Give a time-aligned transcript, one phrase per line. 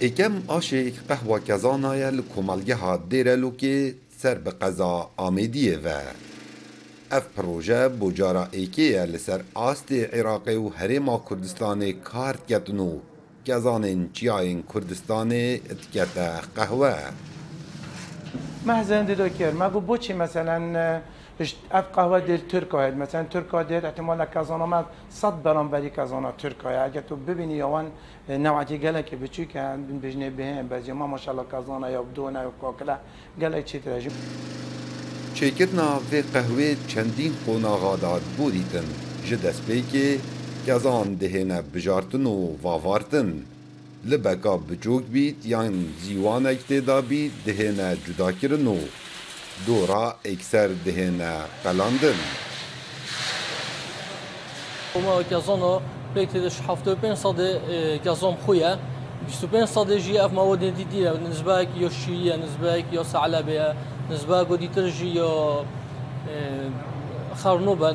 [0.00, 5.88] ایکم آشیک قهوه کزانای لکمالگی ها دیره لکی سر به قضا آمیدیه و
[7.10, 12.98] اف پروژه بجارا ایکی لسر آست عراق و هریما کردستان کارت گتنو
[13.44, 16.18] کزان چیاین کردستان اتکت
[16.54, 16.94] قهوه
[18.66, 21.00] محزن دیدو کرد مگو بوچی مثلا
[21.70, 26.32] اف قهوه دل ترک هاید مثلا ترک ها دل احتمال کازانا من صد برانبری کازانا
[26.32, 27.86] ترک های اگه تو ببینی یوان
[28.28, 29.60] نوعی گله که بچی که
[30.02, 32.96] بجنه بهم بجی ما ماشاءالله کازانا یا بدونه یا کاکله
[33.40, 34.12] گله چی ترجم
[36.10, 38.88] vê qehwê çendîn qonaxa da borîtin
[39.26, 40.08] ji destpêkê
[40.66, 43.28] kezan dihêne bijartin û vavartin.
[44.06, 48.78] Li beka biçûk bît yan zîwanek têda bî dihêne cudakirin û
[49.66, 52.18] dora ekser dihêne qelandin.
[54.96, 55.80] وما كازانا
[56.14, 57.50] بيتدش حفتو بين صدى
[58.04, 58.78] كازام خويا
[59.26, 63.74] بيستو بين صدى جي اف مواد جديدة بالنسبة لك يا شيعية بالنسبة لك يا ثعلبة
[64.08, 65.64] بالنسبة لك ودي ترجي يا
[67.42, 67.90] خرنوبة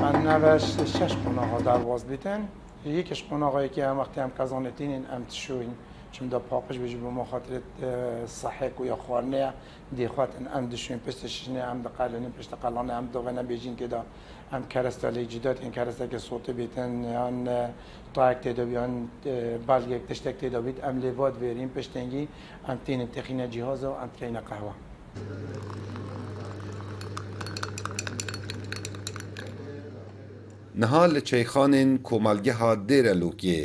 [0.00, 2.48] من نوش شش قناغا درواز بیتن
[2.86, 5.74] یکیش قناغایی که هم وقتی هم کازانتین ام تشوین
[6.12, 7.60] چون دا پاقش بجی به خاطر
[8.26, 9.52] صحیق و یا خوارنه
[9.96, 14.04] دی خواتن ام دشوین پستش نه ام دقلنی پشت قلانه ام دوغنه که دا
[14.52, 17.48] ام کرستالی جدات این کرستا که صوت بیتن یان
[18.14, 19.08] طاعک تیدا بیان
[19.66, 22.28] بالگک تشتک تیدا بیت ام لیواد ویرین پشتنگی
[22.68, 24.72] ام تین تخینه جهاز و ام تکینه قهوه.
[30.78, 33.60] Niha li çeyxanên komelgeha Dêrelokê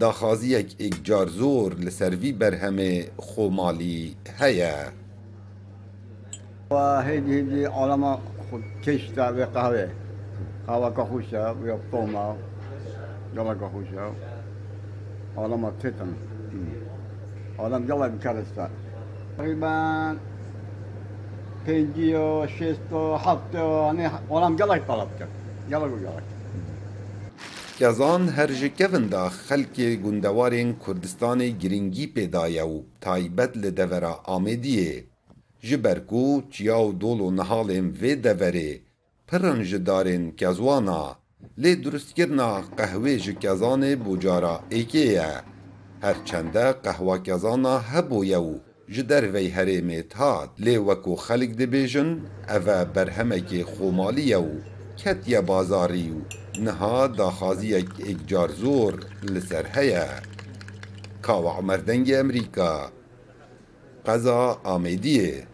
[0.00, 2.94] daxwaziyek êkcarzor li ser vî berhemê
[3.28, 4.00] xomalî
[4.38, 4.76] heye.
[6.70, 8.12] وهيدي هيدي علما
[8.84, 9.88] كشتا بقهوة
[10.66, 12.26] قهوة كخوشة ويبطوما
[13.36, 14.04] يلا كخوشة
[15.38, 16.10] علما تتن.
[17.58, 18.66] علم يلا بكرستا
[19.36, 19.74] تقريبا
[21.66, 25.20] بينجيو شيستو حطو يعني علم يلا طلبت
[25.72, 26.35] يلا يلا Kezan her
[27.78, 35.04] ji kevin da xelkê gundewarên Kurdistanê giringî pêdaye û taybet li devera Amêdiyê.
[35.62, 38.80] Ji ber ku çiya û dol û nihalên vê deverê
[39.28, 41.02] pirin ji darên kezwana,
[41.62, 45.32] lê durustkirina qehwê ji kezanê bu cara êkê ye.
[46.00, 48.54] Her çende qehwa kezana hebûye û
[48.88, 52.10] ji dervey herêmê hat lê wekû xelik dibêjin
[52.56, 56.14] ev berhemekê xomalî ye û کتی بازاری و
[56.60, 60.06] نها داخازی اک اکجار زور لسر هیا
[61.22, 62.92] کاو عمر دنگ امریکا.
[64.06, 65.46] قضا آمیدیه.